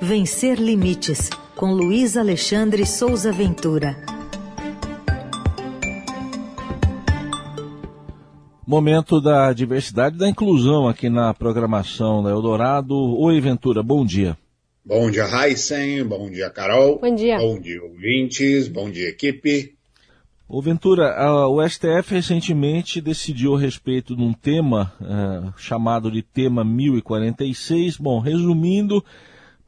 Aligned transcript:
Vencer 0.00 0.60
Limites, 0.60 1.30
com 1.54 1.72
Luiz 1.72 2.16
Alexandre 2.16 2.84
Souza 2.84 3.32
Ventura. 3.32 3.96
Momento 8.66 9.20
da 9.20 9.52
diversidade 9.52 10.16
e 10.16 10.18
da 10.18 10.28
inclusão 10.28 10.86
aqui 10.86 11.08
na 11.08 11.32
programação 11.32 12.22
da 12.22 12.30
Eldorado. 12.30 12.94
Oi, 13.18 13.40
Ventura, 13.40 13.82
bom 13.82 14.04
dia. 14.04 14.36
Bom 14.84 15.10
dia, 15.10 15.24
Heisen. 15.24 16.04
Bom 16.04 16.30
dia, 16.30 16.50
Carol. 16.50 16.98
Bom 16.98 17.14
dia. 17.14 17.38
Bom 17.38 17.58
dia, 17.58 17.82
ouvintes. 17.82 18.68
Bom 18.68 18.90
dia, 18.90 19.08
equipe. 19.08 19.74
Ô 20.48 20.60
Ventura, 20.60 21.16
o 21.48 21.66
STF 21.66 22.14
recentemente 22.14 23.00
decidiu 23.00 23.56
a 23.56 23.58
respeito 23.58 24.14
de 24.14 24.22
um 24.22 24.32
tema 24.32 24.92
uh, 25.00 25.52
chamado 25.56 26.10
de 26.10 26.22
tema 26.22 26.64
1046. 26.64 27.96
Bom, 27.96 28.20
resumindo, 28.20 29.02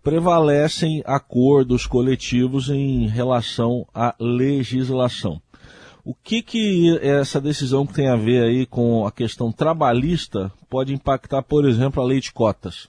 prevalecem 0.03 1.03
acordos 1.05 1.87
coletivos 1.87 2.69
em 2.69 3.07
relação 3.07 3.87
à 3.95 4.15
legislação. 4.19 5.41
O 6.05 6.15
que 6.15 6.41
que 6.41 6.99
essa 7.03 7.41
decisão 7.41 7.87
que 7.87 7.93
tem 7.93 8.09
a 8.09 8.17
ver 8.17 8.43
aí 8.43 8.65
com 8.65 9.07
a 9.07 9.13
questão 9.13 9.53
trabalhista 9.53 10.51
pode 10.71 10.95
impactar, 10.95 11.43
por 11.43 11.69
exemplo, 11.69 12.03
a 12.03 12.07
lei 12.07 12.21
de 12.21 12.33
cotas? 12.33 12.89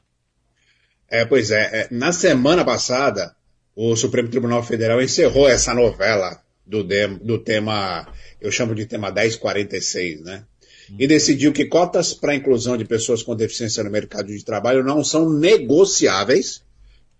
É, 1.09 1.25
pois 1.25 1.51
é, 1.51 1.81
é 1.81 1.87
na 1.91 2.13
semana 2.13 2.63
passada, 2.63 3.35
o 3.75 3.95
Supremo 3.95 4.29
Tribunal 4.29 4.63
Federal 4.63 5.01
encerrou 5.01 5.49
essa 5.49 5.73
novela 5.73 6.41
do, 6.65 6.85
do 7.21 7.39
tema, 7.39 8.07
eu 8.39 8.51
chamo 8.51 8.75
de 8.75 8.85
tema 8.85 9.11
1046, 9.11 10.21
né? 10.21 10.43
E 10.97 11.07
decidiu 11.07 11.51
que 11.51 11.65
cotas 11.65 12.13
para 12.13 12.35
inclusão 12.35 12.77
de 12.77 12.85
pessoas 12.85 13.21
com 13.21 13.35
deficiência 13.35 13.83
no 13.83 13.91
mercado 13.91 14.27
de 14.27 14.43
trabalho 14.43 14.83
não 14.83 15.03
são 15.03 15.29
negociáveis, 15.29 16.63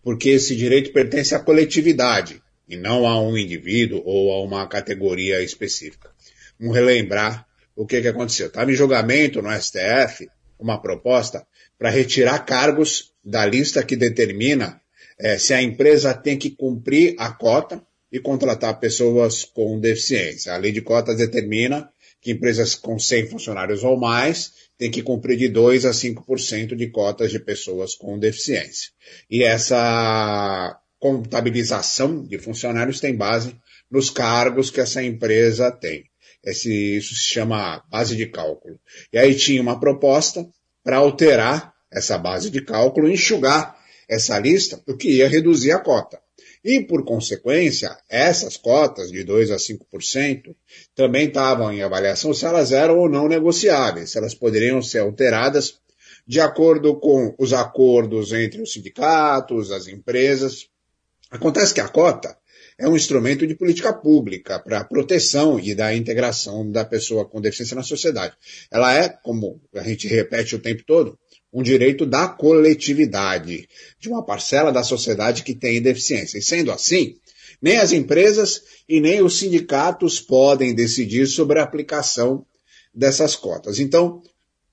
porque 0.03 0.30
esse 0.30 0.55
direito 0.55 0.94
pertence 0.94 1.35
à 1.35 1.39
coletividade 1.39 2.41
e 2.67 2.77
não 2.77 3.08
a 3.08 3.22
um 3.22 3.38
indivíduo 3.38 4.02
ou 4.05 4.31
a 4.31 4.42
uma 4.44 4.67
categoria 4.67 5.42
específica. 5.42 6.11
Vamos 6.59 6.75
relembrar 6.75 7.45
o 7.75 7.86
que, 7.86 8.02
que 8.02 8.08
aconteceu. 8.08 8.47
Estava 8.47 8.72
em 8.72 8.75
julgamento 8.75 9.42
no 9.42 9.50
STF 9.52 10.30
uma 10.59 10.81
proposta 10.81 11.45
para 11.77 11.89
retirar 11.89 12.39
cargos 12.39 13.14
da 13.23 13.45
lista 13.45 13.83
que 13.83 13.95
determina 13.95 14.81
é, 15.17 15.38
se 15.38 15.53
a 15.53 15.61
empresa 15.61 16.14
tem 16.14 16.38
que 16.38 16.52
cumprir 16.52 17.16
a 17.17 17.31
cota 17.31 17.81
e 18.11 18.20
contratar 18.20 18.80
pessoas 18.80 19.44
com 19.44 19.80
deficiência. 19.80 20.53
A 20.53 20.58
lei 20.58 20.72
de 20.72 20.81
cotas 20.81 21.17
determina 21.17 21.89
que 22.22 22.31
empresas 22.31 22.75
com 22.75 23.00
100 23.00 23.27
funcionários 23.27 23.83
ou 23.83 23.97
mais 23.97 24.69
têm 24.80 24.89
que 24.89 25.03
cumprir 25.03 25.38
de 25.38 25.49
2 25.49 25.85
a 25.85 25.91
5% 25.91 26.73
de 26.73 26.88
cotas 26.88 27.30
de 27.30 27.38
pessoas 27.38 27.94
com 27.94 28.17
deficiência. 28.17 28.89
E 29.30 29.44
essa 29.44 30.80
contabilização 30.97 32.23
de 32.25 32.39
funcionários 32.39 33.02
tem 33.02 33.16
base 33.16 33.55
nos 33.91 34.09
cargos 34.09 34.71
que 34.71 34.80
essa 34.80 35.03
empresa 35.03 35.69
tem. 35.69 36.05
Esse, 36.44 36.97
isso 36.97 37.13
se 37.13 37.33
chama 37.33 37.83
base 37.91 38.16
de 38.16 38.25
cálculo. 38.27 38.80
E 39.11 39.17
aí 39.17 39.36
tinha 39.36 39.61
uma 39.61 39.77
proposta 39.77 40.47
para 40.81 40.97
alterar 40.97 41.73
essa 41.91 42.17
base 42.17 42.49
de 42.49 42.61
cálculo, 42.61 43.11
enxugar 43.11 43.77
essa 44.08 44.39
lista, 44.39 44.81
o 44.88 44.95
que 44.95 45.09
ia 45.09 45.27
reduzir 45.27 45.71
a 45.71 45.80
cota. 45.80 46.21
E, 46.63 46.81
por 46.81 47.05
consequência, 47.05 47.97
essas 48.09 48.57
cotas 48.57 49.11
de 49.11 49.23
2 49.23 49.52
a 49.52 49.55
5% 49.55 50.55
também 50.93 51.27
estavam 51.27 51.71
em 51.71 51.81
avaliação 51.81 52.33
se 52.33 52.45
elas 52.45 52.71
eram 52.71 52.97
ou 52.97 53.09
não 53.09 53.27
negociáveis, 53.29 54.11
se 54.11 54.17
elas 54.17 54.35
poderiam 54.35 54.81
ser 54.81 54.99
alteradas 54.99 55.80
de 56.27 56.39
acordo 56.39 56.99
com 56.99 57.33
os 57.39 57.53
acordos 57.53 58.33
entre 58.33 58.61
os 58.61 58.73
sindicatos, 58.73 59.71
as 59.71 59.87
empresas. 59.87 60.67
Acontece 61.31 61.73
que 61.73 61.81
a 61.81 61.87
cota 61.87 62.37
é 62.80 62.88
um 62.88 62.95
instrumento 62.95 63.45
de 63.45 63.53
política 63.53 63.94
pública 63.94 64.58
para 64.58 64.80
a 64.80 64.83
proteção 64.85 65.59
e 65.59 65.75
da 65.75 65.94
integração 65.94 66.72
da 66.72 66.86
pessoa 66.86 67.26
com 67.26 67.42
deficiência 67.42 67.76
na 67.76 67.83
sociedade. 67.83 68.33
Ela 68.71 68.98
é, 68.98 69.09
como 69.09 69.61
a 69.76 69.83
gente 69.83 70.08
repete 70.08 70.55
o 70.55 70.59
tempo 70.59 70.83
todo, 70.87 71.20
um 71.52 71.61
direito 71.61 72.05
da 72.05 72.30
coletividade, 72.30 73.67
de 73.99 74.08
uma 74.08 74.23
parcela 74.23 74.71
da 74.71 74.81
sociedade 74.81 75.43
que 75.43 75.54
tem 75.54 75.81
deficiência. 75.81 76.37
E 76.37 76.42
sendo 76.42 76.71
assim, 76.71 77.15
nem 77.61 77.77
as 77.77 77.92
empresas 77.92 78.61
e 78.87 79.02
nem 79.02 79.21
os 79.21 79.37
sindicatos 79.37 80.21
podem 80.21 80.73
decidir 80.73 81.27
sobre 81.27 81.59
a 81.59 81.64
aplicação 81.64 82.45
dessas 82.93 83.36
cotas. 83.36 83.77
Então, 83.80 84.21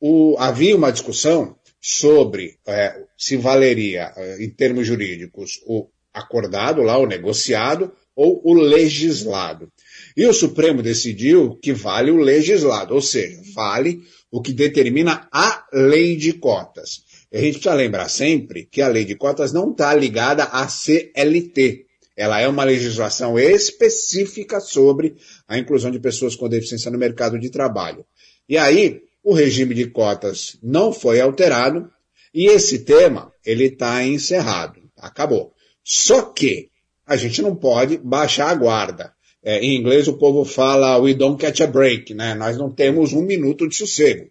o, 0.00 0.36
havia 0.38 0.76
uma 0.76 0.92
discussão 0.92 1.56
sobre 1.80 2.56
é, 2.66 3.02
se 3.18 3.36
valeria, 3.36 4.12
é, 4.16 4.44
em 4.44 4.50
termos 4.50 4.86
jurídicos, 4.86 5.60
o 5.66 5.88
acordado 6.16 6.82
lá, 6.82 6.98
o 6.98 7.06
negociado, 7.06 7.92
ou 8.14 8.40
o 8.42 8.54
legislado. 8.54 9.70
E 10.16 10.26
o 10.26 10.32
Supremo 10.32 10.82
decidiu 10.82 11.58
que 11.62 11.74
vale 11.74 12.10
o 12.10 12.16
legislado, 12.16 12.94
ou 12.94 13.02
seja, 13.02 13.38
vale 13.54 14.00
o 14.30 14.40
que 14.40 14.52
determina 14.52 15.28
a 15.30 15.66
lei 15.72 16.16
de 16.16 16.32
cotas. 16.32 17.04
a 17.32 17.38
gente 17.38 17.54
precisa 17.54 17.74
lembrar 17.74 18.08
sempre 18.08 18.64
que 18.64 18.80
a 18.80 18.88
lei 18.88 19.04
de 19.04 19.14
cotas 19.14 19.52
não 19.52 19.72
está 19.72 19.94
ligada 19.94 20.44
à 20.44 20.66
CLT. 20.66 21.84
Ela 22.16 22.40
é 22.40 22.48
uma 22.48 22.64
legislação 22.64 23.38
específica 23.38 24.58
sobre 24.58 25.16
a 25.46 25.58
inclusão 25.58 25.90
de 25.90 26.00
pessoas 26.00 26.34
com 26.34 26.48
deficiência 26.48 26.90
no 26.90 26.98
mercado 26.98 27.38
de 27.38 27.50
trabalho. 27.50 28.06
E 28.48 28.56
aí, 28.56 29.02
o 29.22 29.34
regime 29.34 29.74
de 29.74 29.86
cotas 29.90 30.56
não 30.62 30.92
foi 30.92 31.20
alterado 31.20 31.90
e 32.32 32.46
esse 32.46 32.78
tema 32.80 33.32
ele 33.44 33.64
está 33.64 34.02
encerrado. 34.02 34.80
Acabou. 34.96 35.55
Só 35.88 36.22
que 36.22 36.68
a 37.06 37.16
gente 37.16 37.40
não 37.40 37.54
pode 37.54 37.96
baixar 37.98 38.50
a 38.50 38.54
guarda. 38.54 39.14
É, 39.40 39.60
em 39.60 39.76
inglês 39.76 40.08
o 40.08 40.18
povo 40.18 40.44
fala 40.44 40.98
we 40.98 41.14
don't 41.14 41.40
catch 41.40 41.60
a 41.60 41.66
break, 41.68 42.12
né? 42.12 42.34
Nós 42.34 42.56
não 42.58 42.68
temos 42.72 43.12
um 43.12 43.22
minuto 43.22 43.68
de 43.68 43.76
sossego. 43.76 44.28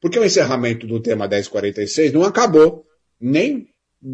Porque 0.00 0.18
o 0.18 0.24
encerramento 0.24 0.86
do 0.86 1.00
tema 1.00 1.28
1046 1.28 2.10
não 2.14 2.24
acabou 2.24 2.86
nem 3.20 3.68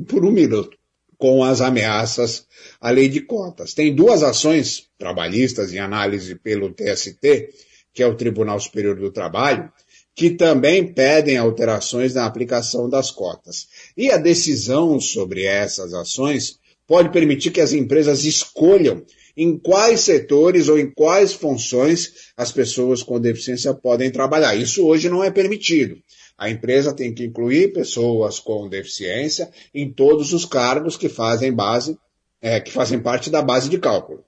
por 0.09 0.25
um 0.25 0.33
minuto 0.33 0.77
com 1.17 1.45
as 1.45 1.61
ameaças 1.61 2.47
à 2.81 2.91
lei 2.91 3.09
de 3.09 3.21
cotas. 3.21 3.73
Tem 3.73 3.95
duas 3.95 4.25
ações 4.25 4.89
trabalhistas 4.99 5.73
em 5.73 5.79
análise 5.79 6.35
pelo 6.35 6.73
TST, 6.73 7.51
que 7.95 8.03
é 8.03 8.07
o 8.07 8.17
Tribunal 8.17 8.59
Superior 8.59 8.97
do 8.97 9.13
Trabalho, 9.13 9.71
que 10.17 10.31
também 10.31 10.93
pedem 10.93 11.37
alterações 11.37 12.15
na 12.15 12.27
aplicação 12.27 12.89
das 12.89 13.13
cotas. 13.13 13.69
E 13.97 14.11
a 14.11 14.17
decisão 14.17 14.99
sobre 14.99 15.45
essas 15.45 15.95
ações 15.95 16.59
pode 16.91 17.11
permitir 17.11 17.53
que 17.53 17.61
as 17.61 17.73
empresas 17.73 18.25
escolham 18.25 19.05
em 19.37 19.57
quais 19.57 20.01
setores 20.01 20.69
ou 20.69 20.77
em 20.77 20.91
quais 20.91 21.33
funções 21.33 22.33
as 22.37 22.51
pessoas 22.51 23.01
com 23.01 23.21
deficiência 23.21 23.73
podem 23.73 24.11
trabalhar. 24.11 24.57
Isso 24.57 24.85
hoje 24.85 25.09
não 25.09 25.23
é 25.23 25.31
permitido. 25.31 25.99
A 26.37 26.51
empresa 26.51 26.93
tem 26.93 27.15
que 27.15 27.25
incluir 27.25 27.73
pessoas 27.73 28.41
com 28.41 28.69
deficiência 28.69 29.49
em 29.73 29.93
todos 29.93 30.33
os 30.33 30.45
cargos 30.45 30.97
que 30.97 31.09
fazem 31.09 31.53
base, 31.53 31.97
é, 32.43 32.59
que 32.59 32.73
fazem 32.73 32.99
parte 32.99 33.31
da 33.31 33.41
base 33.41 33.69
de 33.69 33.79
cálculo. 33.79 34.25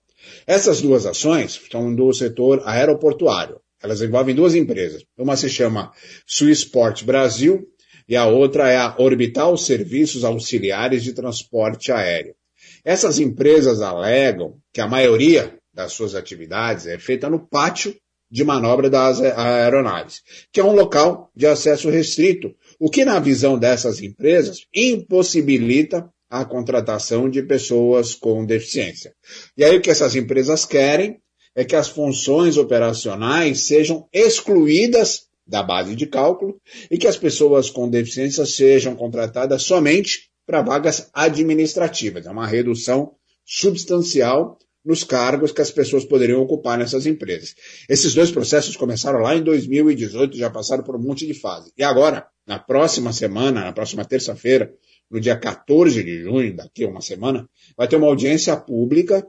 Essas 0.47 0.81
duas 0.81 1.05
ações 1.05 1.61
são 1.69 1.93
do 1.93 2.13
setor 2.13 2.63
aeroportuário. 2.65 3.61
Elas 3.83 4.01
envolvem 4.01 4.37
duas 4.37 4.55
empresas. 4.55 5.03
Uma 5.19 5.37
se 5.37 5.49
chama 5.49 5.91
Swissport 6.25 7.03
Brasil 7.03 7.67
e 8.09 8.15
a 8.15 8.29
outra 8.29 8.71
é 8.71 8.77
a 8.77 8.95
Orbital 8.99 9.57
Serviços 9.57 10.23
Auxiliares 10.23 11.03
de 11.03 11.13
Transporte 11.13 11.91
Aéreo. 11.91 12.37
Essas 12.85 13.19
empresas 13.19 13.81
alegam 13.81 14.57
que 14.73 14.81
a 14.81 14.89
maioria 14.89 15.57
das 15.73 15.93
suas 15.93 16.15
atividades 16.15 16.87
é 16.87 16.99
feita 16.99 17.31
no 17.31 17.47
pátio 17.47 17.95
de 18.31 18.45
manobra 18.45 18.89
das 18.89 19.21
aeronaves, 19.21 20.23
que 20.51 20.59
é 20.59 20.65
um 20.65 20.75
local 20.75 21.31
de 21.37 21.47
acesso 21.47 21.91
restrito, 21.91 22.55
o 22.81 22.89
que, 22.89 23.05
na 23.05 23.21
visão 23.21 23.59
dessas 23.59 24.01
empresas, 24.03 24.67
impossibilita 24.75 26.09
a 26.31 26.45
contratação 26.45 27.29
de 27.29 27.43
pessoas 27.43 28.15
com 28.15 28.45
deficiência. 28.47 29.13
E 29.55 29.63
aí 29.63 29.77
o 29.77 29.83
que 29.83 29.91
essas 29.91 30.17
empresas 30.17 30.65
querem 30.65 31.19
é 31.55 31.63
que 31.63 31.77
as 31.77 31.89
funções 31.89 32.57
operacionais 32.57 33.67
sejam 33.67 34.09
excluídas 34.11 35.27
da 35.47 35.63
base 35.63 35.95
de 35.95 36.07
cálculo 36.07 36.59
e 36.91 36.97
que 36.97 37.07
as 37.07 37.19
pessoas 37.19 37.69
com 37.69 37.89
deficiência 37.89 38.47
sejam 38.47 38.97
contratadas 38.97 39.63
somente 39.63 40.32
para 40.47 40.63
vagas 40.63 41.09
administrativas. 41.13 42.27
É 42.27 42.31
uma 42.31 42.47
redução 42.47 43.15
substancial 43.45 44.59
nos 44.85 45.05
cargos 45.05 45.53
que 45.53 45.61
as 45.61 45.71
pessoas 45.71 46.05
poderiam 46.05 46.41
ocupar 46.41 46.77
nessas 46.77 47.07
empresas. 47.07 47.55
Esses 47.89 48.15
dois 48.15 48.31
processos 48.31 48.77
começaram 48.77 49.21
lá 49.21 49.37
em 49.37 49.43
2018, 49.43 50.37
já 50.37 50.51
passaram 50.51 50.83
por 50.83 50.97
um 50.97 50.99
monte 50.99 51.27
de 51.27 51.35
fase. 51.35 51.73
E 51.77 51.85
agora, 51.85 52.27
na 52.47 52.59
próxima 52.59 53.13
semana, 53.13 53.61
na 53.61 53.73
próxima 53.73 54.05
terça-feira, 54.05 54.73
no 55.11 55.21
dia 55.21 55.37
14 55.37 56.03
de 56.03 56.23
junho, 56.23 56.57
daqui 56.57 56.85
a 56.85 56.89
uma 56.89 57.01
semana, 57.01 57.49
vai 57.77 57.87
ter 57.87 57.97
uma 57.97 58.09
audiência 58.09 58.57
pública 58.57 59.25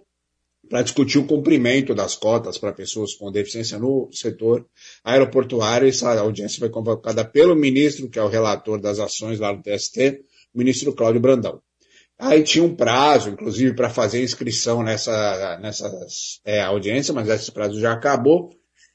para 0.69 0.81
discutir 0.81 1.19
o 1.19 1.27
cumprimento 1.27 1.93
das 1.93 2.15
cotas 2.15 2.57
para 2.57 2.71
pessoas 2.71 3.13
com 3.13 3.31
deficiência 3.31 3.77
no 3.77 4.09
setor 4.11 4.65
aeroportuário. 5.03 5.87
Essa 5.87 6.17
audiência 6.19 6.59
foi 6.59 6.69
convocada 6.69 7.23
pelo 7.25 7.55
ministro, 7.55 8.09
que 8.09 8.17
é 8.17 8.23
o 8.23 8.29
relator 8.29 8.79
das 8.79 8.97
ações 8.97 9.39
lá 9.39 9.53
no 9.53 9.61
TST, 9.61 10.23
ministro 10.53 10.93
Cláudio 10.93 11.21
Brandão. 11.21 11.61
Aí 12.17 12.43
tinha 12.43 12.63
um 12.63 12.75
prazo, 12.75 13.29
inclusive, 13.29 13.75
para 13.75 13.89
fazer 13.89 14.23
inscrição 14.23 14.83
nessa, 14.83 15.57
nessas 15.59 16.39
é, 16.45 16.61
audiências, 16.61 17.13
mas 17.13 17.27
esse 17.27 17.51
prazo 17.51 17.79
já 17.79 17.91
acabou. 17.91 18.51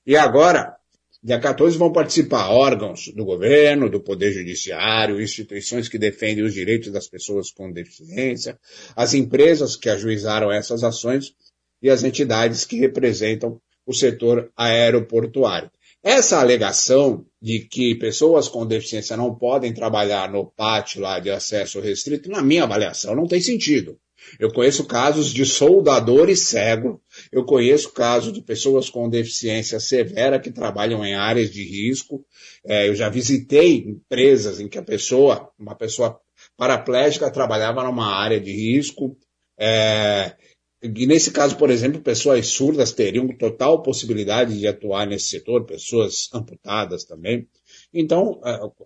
E 0.06 0.16
agora, 0.16 0.76
dia 1.22 1.38
14, 1.38 1.76
vão 1.76 1.92
participar 1.92 2.48
órgãos 2.48 3.12
do 3.14 3.24
governo, 3.24 3.90
do 3.90 4.00
Poder 4.00 4.32
Judiciário, 4.32 5.20
instituições 5.20 5.88
que 5.88 5.98
defendem 5.98 6.44
os 6.44 6.54
direitos 6.54 6.92
das 6.92 7.08
pessoas 7.08 7.50
com 7.50 7.70
deficiência, 7.70 8.58
as 8.94 9.14
empresas 9.14 9.76
que 9.76 9.90
ajuizaram 9.90 10.50
essas 10.50 10.84
ações 10.84 11.34
e 11.82 11.90
as 11.90 12.04
entidades 12.04 12.64
que 12.64 12.78
representam 12.78 13.60
o 13.84 13.92
setor 13.92 14.50
aeroportuário. 14.56 15.70
Essa 16.02 16.40
alegação 16.40 17.26
de 17.40 17.60
que 17.60 17.94
pessoas 17.94 18.48
com 18.48 18.66
deficiência 18.66 19.16
não 19.16 19.34
podem 19.34 19.72
trabalhar 19.72 20.30
no 20.30 20.44
pátio 20.44 21.00
lá 21.00 21.20
de 21.20 21.30
acesso 21.30 21.80
restrito, 21.80 22.28
na 22.28 22.42
minha 22.42 22.64
avaliação, 22.64 23.14
não 23.14 23.26
tem 23.26 23.40
sentido. 23.40 23.98
Eu 24.38 24.52
conheço 24.52 24.84
casos 24.84 25.32
de 25.32 25.46
soldadores 25.46 26.48
cegos, 26.48 26.98
eu 27.30 27.44
conheço 27.44 27.92
casos 27.92 28.32
de 28.32 28.42
pessoas 28.42 28.90
com 28.90 29.08
deficiência 29.08 29.78
severa 29.78 30.40
que 30.40 30.50
trabalham 30.50 31.04
em 31.04 31.14
áreas 31.14 31.50
de 31.50 31.62
risco. 31.62 32.26
É, 32.66 32.88
eu 32.88 32.94
já 32.94 33.08
visitei 33.08 33.78
empresas 33.78 34.60
em 34.60 34.68
que 34.68 34.76
a 34.76 34.82
pessoa, 34.82 35.50
uma 35.58 35.74
pessoa 35.74 36.20
paraplégica, 36.56 37.30
trabalhava 37.30 37.84
numa 37.84 38.12
área 38.12 38.40
de 38.40 38.52
risco. 38.52 39.16
É, 39.58 40.34
e 40.82 41.06
nesse 41.06 41.32
caso, 41.32 41.56
por 41.56 41.70
exemplo, 41.70 42.00
pessoas 42.00 42.46
surdas 42.46 42.92
teriam 42.92 43.26
total 43.36 43.82
possibilidade 43.82 44.58
de 44.58 44.66
atuar 44.66 45.06
nesse 45.06 45.28
setor, 45.28 45.64
pessoas 45.64 46.28
amputadas 46.32 47.04
também. 47.04 47.48
Então, 47.92 48.40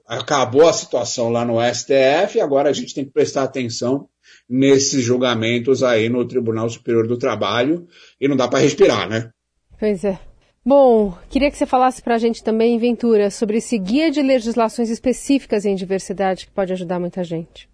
acabou 0.06 0.66
a 0.66 0.72
situação 0.72 1.28
lá 1.28 1.44
no 1.44 1.58
STF, 1.60 2.40
agora 2.40 2.70
a 2.70 2.72
gente 2.72 2.94
tem 2.94 3.04
que 3.04 3.10
prestar 3.10 3.42
atenção 3.42 4.08
nesses 4.48 5.04
julgamentos 5.04 5.82
aí 5.82 6.08
no 6.08 6.26
Tribunal 6.26 6.68
Superior 6.68 7.06
do 7.06 7.18
Trabalho 7.18 7.86
e 8.20 8.26
não 8.26 8.36
dá 8.36 8.48
para 8.48 8.60
respirar, 8.60 9.08
né? 9.08 9.30
Pois 9.78 10.04
é. 10.04 10.18
Bom, 10.64 11.12
queria 11.28 11.50
que 11.50 11.56
você 11.56 11.66
falasse 11.66 12.00
para 12.00 12.14
a 12.14 12.18
gente 12.18 12.42
também, 12.42 12.78
Ventura, 12.78 13.30
sobre 13.30 13.58
esse 13.58 13.76
guia 13.76 14.10
de 14.10 14.22
legislações 14.22 14.88
específicas 14.88 15.64
em 15.64 15.74
diversidade 15.74 16.46
que 16.46 16.52
pode 16.52 16.72
ajudar 16.72 17.00
muita 17.00 17.24
gente. 17.24 17.68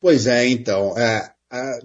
Pois 0.00 0.26
é, 0.26 0.48
então. 0.48 0.98
É, 0.98 1.30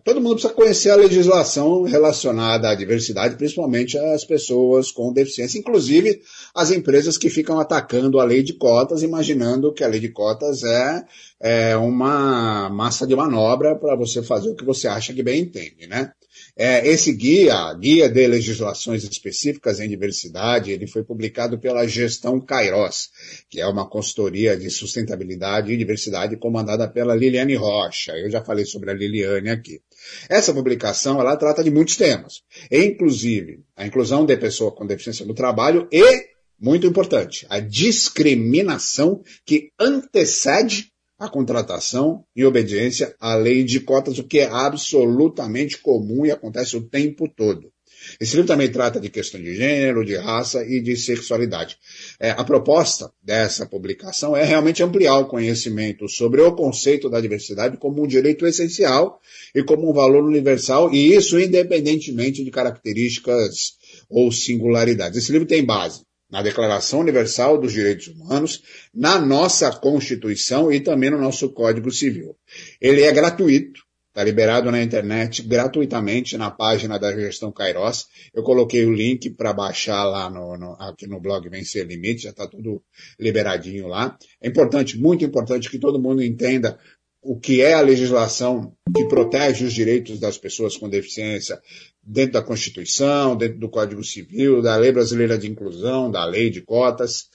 todo 0.04 0.22
mundo 0.22 0.34
precisa 0.34 0.54
conhecer 0.54 0.90
a 0.92 0.96
legislação 0.96 1.82
relacionada 1.82 2.70
à 2.70 2.76
diversidade, 2.76 3.36
principalmente 3.36 3.98
as 3.98 4.24
pessoas 4.24 4.92
com 4.92 5.12
deficiência, 5.12 5.58
inclusive 5.58 6.22
as 6.54 6.70
empresas 6.70 7.18
que 7.18 7.32
ficam 7.32 7.60
atacando 7.60 8.20
a 8.20 8.24
lei 8.24 8.44
de 8.44 8.54
cotas, 8.54 9.02
imaginando 9.02 9.74
que 9.74 9.84
a 9.84 9.88
lei 9.88 10.00
de 10.00 10.10
cotas 10.10 10.64
é, 10.64 11.04
é 11.42 11.76
uma 11.76 12.70
massa 12.70 13.06
de 13.06 13.16
manobra 13.16 13.76
para 13.76 13.96
você 13.96 14.24
fazer 14.24 14.50
o 14.50 14.56
que 14.56 14.66
você 14.66 14.88
acha 14.88 15.14
que 15.14 15.24
bem 15.24 15.42
entende, 15.42 15.88
né? 15.88 16.12
É, 16.58 16.88
esse 16.88 17.14
guia, 17.14 17.74
Guia 17.74 18.10
de 18.10 18.28
Legislações 18.28 19.04
Específicas 19.04 19.80
em 19.80 19.90
Diversidade, 19.90 20.72
ele 20.72 20.88
foi 20.88 21.04
publicado 21.04 21.60
pela 21.60 21.88
Gestão 21.88 22.40
Kairos, 22.40 23.10
que 23.50 23.60
é 23.60 23.68
uma 23.68 23.88
consultoria 23.88 24.56
de 24.56 24.70
sustentabilidade 24.70 25.72
e 25.72 25.78
diversidade 25.78 26.38
comandada 26.38 26.88
pela 26.88 27.16
Liliane 27.16 27.56
Rocha. 27.56 28.14
Eu 28.14 28.30
já 28.30 28.44
falei 28.44 28.66
sobre 28.66 28.92
a 28.92 28.94
Liliane 28.94 29.50
aqui. 29.50 29.82
Essa 30.30 30.54
publicação, 30.54 31.20
ela 31.20 31.36
trata 31.36 31.64
de 31.64 31.72
muitos 31.72 31.98
temas, 31.98 32.42
inclusive 32.72 33.64
a 33.76 33.86
inclusão 33.86 34.26
de 34.26 34.38
pessoa 34.38 34.72
com 34.72 34.86
deficiência 34.86 35.26
no 35.26 35.34
trabalho 35.34 35.88
e, 35.92 36.26
muito 36.60 36.88
importante, 36.88 37.46
a 37.50 37.60
discriminação 37.60 39.22
que 39.46 39.72
antecede 39.80 40.92
a 41.18 41.30
contratação 41.30 42.26
em 42.36 42.44
obediência 42.44 43.16
à 43.20 43.36
lei 43.36 43.64
de 43.64 43.80
cotas, 43.80 44.20
o 44.20 44.24
que 44.24 44.40
é 44.40 44.46
absolutamente 44.46 45.78
comum 45.78 46.26
e 46.26 46.32
acontece 46.32 46.76
o 46.76 46.82
tempo 46.82 47.28
todo. 47.28 47.72
Esse 48.20 48.36
livro 48.36 48.48
também 48.48 48.72
trata 48.72 49.00
de 49.00 49.10
questão 49.10 49.42
de 49.42 49.56
gênero, 49.56 50.06
de 50.06 50.16
raça 50.16 50.64
e 50.64 50.82
de 50.82 50.96
sexualidade. 50.96 51.78
É, 52.20 52.32
a 52.32 52.44
proposta 52.44 53.12
dessa 53.24 53.66
publicação 53.66 54.36
é 54.36 54.44
realmente 54.44 54.84
ampliar 54.84 55.18
o 55.20 55.28
conhecimento 55.28 56.08
sobre 56.08 56.42
o 56.42 56.54
conceito 56.54 57.10
da 57.10 57.20
diversidade 57.20 57.78
como 57.78 58.04
um 58.04 58.08
direito 58.08 58.46
essencial 58.46 59.20
e 59.56 59.64
como 59.64 59.90
um 59.90 59.94
valor 59.94 60.24
universal, 60.24 60.94
e 60.94 61.16
isso 61.16 61.40
independentemente 61.40 62.44
de 62.44 62.52
características 62.52 63.76
ou 64.10 64.32
singularidades. 64.32 65.18
Esse 65.18 65.32
livro 65.32 65.48
tem 65.48 65.66
base 65.66 66.04
na 66.36 66.42
Declaração 66.42 67.00
Universal 67.00 67.58
dos 67.58 67.72
Direitos 67.72 68.08
Humanos, 68.08 68.62
na 68.94 69.18
nossa 69.18 69.72
Constituição 69.72 70.70
e 70.70 70.82
também 70.82 71.10
no 71.10 71.18
nosso 71.18 71.48
Código 71.54 71.90
Civil. 71.90 72.36
Ele 72.82 73.04
é 73.04 73.12
gratuito, 73.14 73.80
está 74.10 74.22
liberado 74.22 74.70
na 74.70 74.84
internet 74.84 75.42
gratuitamente 75.44 76.38
na 76.38 76.52
página 76.52 77.00
da 77.00 77.16
Gestão 77.16 77.54
Kairos. 77.54 78.08
Eu 78.34 78.44
coloquei 78.44 78.86
o 78.86 78.94
link 78.94 79.30
para 79.30 79.54
baixar 79.54 80.04
lá 80.04 80.30
no, 80.30 80.58
no, 80.58 80.74
aqui 80.74 81.08
no 81.08 81.22
blog 81.22 81.48
Vencer 81.48 81.88
Limite, 81.88 82.24
já 82.24 82.32
está 82.32 82.46
tudo 82.46 82.84
liberadinho 83.18 83.88
lá. 83.88 84.18
É 84.42 84.50
importante, 84.50 84.98
muito 84.98 85.24
importante 85.24 85.70
que 85.70 85.80
todo 85.80 86.02
mundo 86.02 86.22
entenda 86.22 86.78
o 87.28 87.40
que 87.40 87.62
é 87.62 87.74
a 87.74 87.82
legislação 87.82 88.72
que 88.96 89.06
protege 89.06 89.66
os 89.66 89.74
direitos 89.74 90.20
das 90.20 90.38
pessoas 90.38 90.78
com 90.78 90.88
deficiência 90.88 91.60
dentro 92.04 92.34
da 92.34 92.44
Constituição, 92.44 93.36
dentro 93.36 93.58
do 93.58 93.68
Código 93.68 94.04
Civil, 94.04 94.62
da 94.62 94.76
Lei 94.76 94.92
Brasileira 94.92 95.36
de 95.36 95.50
Inclusão, 95.50 96.12
da 96.12 96.24
Lei 96.24 96.52
de 96.52 96.62
Cotas, 96.62 97.28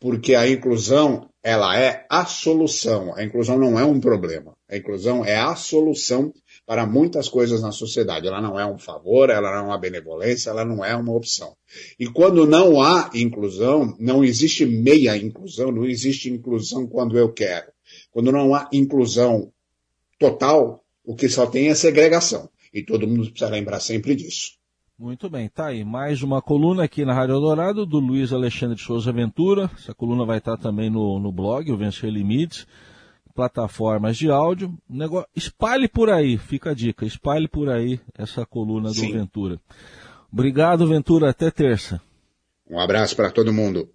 porque 0.00 0.34
a 0.34 0.48
inclusão, 0.48 1.28
ela 1.42 1.78
é 1.78 2.04
a 2.10 2.26
solução. 2.26 3.14
A 3.14 3.22
inclusão 3.22 3.56
não 3.56 3.78
é 3.78 3.84
um 3.84 4.00
problema. 4.00 4.54
A 4.68 4.76
inclusão 4.76 5.24
é 5.24 5.36
a 5.36 5.54
solução 5.54 6.32
para 6.66 6.84
muitas 6.84 7.28
coisas 7.28 7.62
na 7.62 7.70
sociedade. 7.70 8.26
Ela 8.26 8.42
não 8.42 8.58
é 8.58 8.66
um 8.66 8.78
favor, 8.78 9.30
ela 9.30 9.50
não 9.52 9.58
é 9.58 9.62
uma 9.68 9.78
benevolência, 9.78 10.50
ela 10.50 10.64
não 10.64 10.84
é 10.84 10.96
uma 10.96 11.14
opção. 11.14 11.56
E 11.98 12.06
quando 12.08 12.44
não 12.44 12.82
há 12.82 13.10
inclusão, 13.14 13.96
não 14.00 14.24
existe 14.24 14.66
meia 14.66 15.16
inclusão, 15.16 15.70
não 15.70 15.84
existe 15.84 16.28
inclusão 16.28 16.86
quando 16.86 17.16
eu 17.16 17.32
quero. 17.32 17.72
Quando 18.10 18.32
não 18.32 18.54
há 18.54 18.68
inclusão 18.72 19.52
total, 20.18 20.84
o 21.04 21.14
que 21.14 21.28
só 21.28 21.46
tem 21.46 21.68
é 21.68 21.74
segregação. 21.74 22.48
E 22.72 22.82
todo 22.82 23.06
mundo 23.06 23.30
precisa 23.30 23.50
lembrar 23.50 23.80
sempre 23.80 24.14
disso. 24.14 24.58
Muito 24.98 25.30
bem, 25.30 25.48
tá 25.48 25.68
aí. 25.68 25.84
Mais 25.84 26.22
uma 26.22 26.42
coluna 26.42 26.82
aqui 26.82 27.04
na 27.04 27.14
Rádio 27.14 27.38
Dourado 27.38 27.86
do 27.86 28.00
Luiz 28.00 28.32
Alexandre 28.32 28.78
Souza 28.78 29.12
Ventura. 29.12 29.70
Essa 29.78 29.94
coluna 29.94 30.24
vai 30.24 30.38
estar 30.38 30.56
também 30.56 30.90
no, 30.90 31.20
no 31.20 31.30
blog, 31.30 31.70
o 31.70 31.76
Vencer 31.76 32.10
Limites, 32.10 32.66
plataformas 33.32 34.16
de 34.16 34.28
áudio. 34.28 34.76
Negócio... 34.90 35.28
Espalhe 35.36 35.86
por 35.86 36.10
aí, 36.10 36.36
fica 36.36 36.70
a 36.70 36.74
dica, 36.74 37.06
espalhe 37.06 37.46
por 37.46 37.70
aí 37.70 38.00
essa 38.18 38.44
coluna 38.44 38.88
do 38.88 38.94
Sim. 38.94 39.12
Ventura. 39.12 39.60
Obrigado, 40.32 40.86
Ventura. 40.86 41.30
Até 41.30 41.48
terça. 41.50 42.02
Um 42.68 42.80
abraço 42.80 43.14
para 43.14 43.30
todo 43.30 43.52
mundo. 43.52 43.88